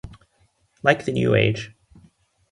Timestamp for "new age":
1.11-1.75